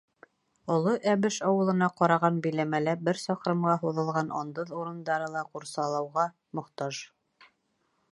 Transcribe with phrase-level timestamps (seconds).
[0.75, 6.25] Оло Әбеш ауылына ҡараған биләмәлә бер саҡрымға һуҙылған андыҙ урындары ла ҡурсалауға
[6.61, 7.03] мохтаж.